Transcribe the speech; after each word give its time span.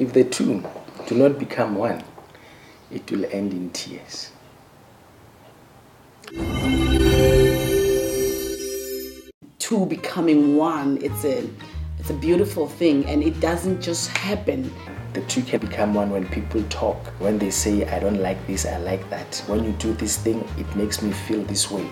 If 0.00 0.14
the 0.14 0.24
two 0.24 0.64
do 1.06 1.14
not 1.14 1.38
become 1.38 1.74
one, 1.74 2.02
it 2.90 3.10
will 3.10 3.26
end 3.30 3.52
in 3.52 3.68
tears. 3.68 4.32
Two 9.58 9.84
becoming 9.84 10.56
one, 10.56 10.96
it's 11.02 11.22
a 11.26 11.46
a 12.10 12.14
beautiful 12.14 12.66
thing 12.66 13.06
and 13.06 13.22
it 13.22 13.40
doesn't 13.40 13.80
just 13.80 14.08
happen. 14.08 14.70
The 15.14 15.22
two 15.22 15.42
can 15.42 15.60
become 15.60 15.94
one 15.94 16.10
when 16.10 16.26
people 16.28 16.62
talk. 16.64 16.98
When 17.18 17.38
they 17.38 17.50
say, 17.50 17.84
I 17.88 17.98
don't 17.98 18.20
like 18.20 18.44
this, 18.46 18.66
I 18.66 18.78
like 18.78 19.08
that. 19.10 19.42
When 19.46 19.64
you 19.64 19.72
do 19.72 19.92
this 19.94 20.16
thing, 20.16 20.46
it 20.58 20.76
makes 20.76 21.02
me 21.02 21.10
feel 21.12 21.42
this 21.44 21.70
way. 21.70 21.88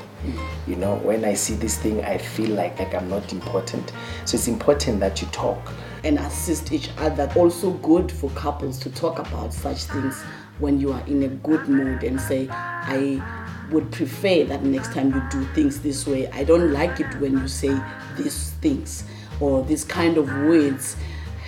You 0.66 0.77
know, 0.77 0.96
when 0.96 1.25
I 1.25 1.34
see 1.34 1.55
this 1.55 1.79
thing, 1.79 2.05
I 2.05 2.19
feel 2.19 2.51
like, 2.51 2.79
like 2.79 2.95
I'm 2.95 3.09
not 3.09 3.33
important. 3.33 3.93
So 4.25 4.37
it's 4.37 4.48
important 4.48 5.01
that 5.01 5.23
you 5.23 5.29
talk. 5.29 5.73
and 6.05 6.19
assist 6.19 6.73
each 6.73 6.91
other. 6.98 7.30
Also 7.35 7.73
good 7.73 8.11
for 8.11 8.30
couples 8.30 8.79
to 8.80 8.91
talk 8.91 9.19
about 9.19 9.53
such 9.53 9.85
things 9.85 10.23
when 10.59 10.80
you 10.80 10.92
are 10.92 11.05
in 11.06 11.23
a 11.25 11.28
good 11.28 11.69
mood 11.69 12.03
and 12.05 12.20
say, 12.20 12.48
I 12.50 13.23
would 13.70 13.91
prefer 13.92 14.45
that 14.45 14.62
next 14.62 14.92
time 14.92 15.12
you 15.12 15.23
do 15.30 15.45
things 15.55 15.80
this 15.80 16.06
way. 16.06 16.28
I 16.30 16.45
don't 16.45 16.73
like 16.73 17.00
it 17.00 17.12
when 17.20 17.33
you 17.33 17.48
say 17.48 17.77
these 18.16 18.50
things 18.61 19.05
or 19.41 19.62
these 19.65 19.84
kind 19.84 20.16
of 20.19 20.27
words 20.28 20.97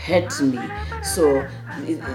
hurt 0.04 0.40
me. 0.40 0.58
So 1.02 1.46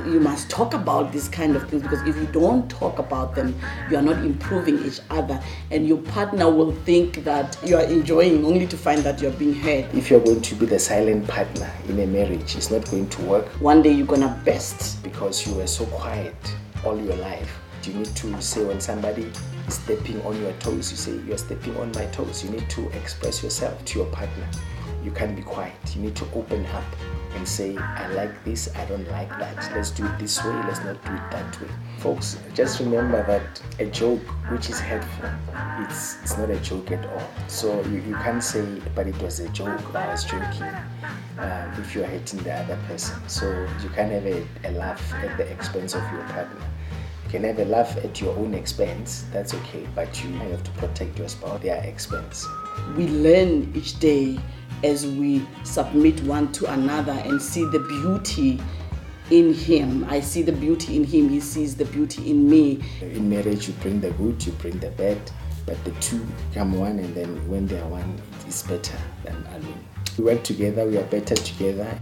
you 0.06 0.20
must 0.20 0.50
talk 0.50 0.74
about 0.74 1.12
these 1.14 1.28
kind 1.30 1.56
of 1.56 1.70
things 1.70 1.84
because 1.84 2.02
if 2.08 2.16
you 2.18 2.26
don't 2.28 2.70
talk 2.70 2.98
about 3.00 3.36
them, 3.36 3.56
you 3.90 3.98
are 3.98 4.02
not 4.02 4.18
improving 4.26 4.84
each 4.84 5.00
other, 5.10 5.40
and 5.72 5.88
your 5.88 6.00
partner 6.00 6.50
will 6.50 6.72
think 6.72 7.24
that 7.24 7.58
you 7.64 7.76
are 7.78 7.84
enjoying 7.84 8.44
only 8.46 8.66
to 8.68 8.78
find 8.78 9.02
that 9.04 9.22
you 9.22 9.28
are 9.30 9.38
being 9.38 9.54
hurt. 9.54 9.86
If 9.94 10.10
you're 10.10 10.20
going 10.20 10.42
to 10.42 10.56
be 10.56 10.66
the 10.66 10.80
silent 10.80 11.28
partner 11.28 11.72
in 11.88 12.00
a 12.00 12.08
marriage, 12.08 12.56
it's 12.56 12.72
not 12.72 12.90
going 12.90 13.08
to 13.10 13.22
work 13.24 13.46
One 13.62 13.82
day 13.82 13.92
you're 13.92 14.08
gonna 14.08 14.40
burst. 14.44 15.04
because 15.04 15.46
you 15.48 15.54
were 15.56 15.68
so 15.68 15.86
quiet 15.86 16.36
all 16.84 17.00
your 17.00 17.16
life. 17.18 17.60
You 17.84 17.94
need 17.94 18.16
to 18.16 18.42
say 18.42 18.64
when 18.66 18.82
somebody 18.82 19.32
stepping 19.70 20.22
on 20.24 20.40
your 20.42 20.54
toes, 20.54 20.92
you 20.92 20.98
say, 20.98 21.20
You're 21.28 21.38
stepping 21.38 21.76
on 21.78 21.92
my 21.94 22.06
toes. 22.08 22.44
You 22.44 22.52
need 22.52 22.70
to 22.72 22.90
express 22.90 23.44
yourself 23.44 23.84
to 23.86 24.00
your 24.00 24.08
partner. 24.08 24.48
You 25.04 25.12
can't 25.12 25.36
be 25.36 25.44
quiet. 25.44 25.76
You 25.96 26.02
need 26.02 26.16
to 26.16 26.26
open 26.34 26.66
up 26.68 26.84
and 27.36 27.48
say, 27.48 27.78
I 27.78 28.08
like 28.14 28.44
this, 28.44 28.74
I 28.76 28.86
don't 28.86 29.08
like 29.12 29.30
that. 29.30 29.72
Let's 29.76 29.92
do 29.92 30.06
it 30.06 30.18
this 30.18 30.44
way, 30.44 30.54
let's 30.68 30.80
not 30.80 31.04
do 31.06 31.14
it 31.14 31.32
that 31.32 31.62
way. 31.62 31.68
Folks, 32.00 32.38
just 32.54 32.80
remember 32.80 33.24
that 33.28 33.62
a 33.80 33.86
joke 33.86 34.22
which 34.50 34.70
is 34.70 34.80
hurtful, 34.80 35.30
it's, 35.80 36.22
it's 36.24 36.38
not 36.38 36.50
a 36.50 36.60
joke 36.62 36.92
at 36.92 37.06
all. 37.06 37.30
So 37.48 37.82
you, 37.84 38.02
you 38.08 38.16
can't 38.16 38.44
say, 38.44 38.66
but 38.96 39.08
it 39.08 39.22
was 39.22 39.40
a 39.40 39.50
joke, 39.50 39.94
I 39.94 40.08
was 40.08 40.24
joking, 40.24 40.64
um, 41.38 41.74
if 41.78 41.94
you're 41.94 42.06
hurting 42.06 42.40
the 42.44 42.54
other 42.54 42.80
person. 42.88 43.18
So 43.28 43.52
you 43.84 43.90
can't 43.90 44.12
have 44.12 44.26
a, 44.26 44.48
a 44.64 44.72
laugh 44.72 45.14
at 45.16 45.38
the 45.38 45.48
expense 45.52 45.94
of 45.94 46.02
your 46.14 46.24
partner. 46.24 46.62
You 47.36 47.42
can 47.42 47.50
have 47.54 47.68
a 47.68 47.70
laugh 47.70 47.98
at 47.98 48.22
your 48.22 48.34
own 48.38 48.54
expense, 48.54 49.26
that's 49.34 49.54
okay, 49.54 49.86
but 49.94 50.24
you 50.24 50.32
have 50.38 50.64
to 50.64 50.72
protect 50.72 51.20
your 51.20 51.28
spouse, 51.28 51.62
their 51.62 51.84
expense. 51.84 52.48
we 52.96 53.10
learn 53.10 53.74
each 53.76 54.00
day 54.00 54.40
as 54.86 55.06
we 55.06 55.46
submit 55.66 56.24
one 56.24 56.54
to 56.54 56.72
another 56.72 57.12
and 57.12 57.42
see 57.42 57.66
the 57.66 57.80
beauty 57.80 58.62
in 59.32 59.54
him. 59.54 60.06
I 60.06 60.22
see 60.22 60.44
the 60.44 60.54
beauty 60.54 60.96
in 60.96 61.04
him, 61.04 61.28
he 61.28 61.42
sees 61.42 61.76
the 61.76 61.84
beauty 61.84 62.32
in 62.32 62.50
me. 62.50 62.82
In 63.02 63.30
marriage, 63.30 63.68
you 63.68 63.74
bring 63.82 64.00
the 64.00 64.12
good, 64.12 64.46
you 64.46 64.54
bring 64.54 64.80
the 64.80 64.92
bad, 64.92 65.20
but 65.66 65.84
the 65.84 65.92
two 66.00 66.26
come 66.54 66.80
one, 66.80 67.00
and 67.00 67.14
then 67.14 67.50
when 67.50 67.68
they 67.68 67.78
are 67.82 67.90
one, 67.90 68.18
it's 68.48 68.64
better 68.64 68.98
than 69.26 69.36
alone. 69.48 69.84
We 70.18 70.24
work 70.24 70.42
together, 70.46 70.88
we 70.88 70.98
are 70.98 71.04
better 71.04 71.36
together. 71.36 72.00